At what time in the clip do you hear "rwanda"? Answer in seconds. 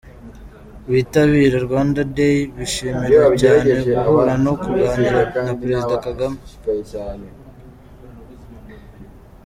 1.67-1.99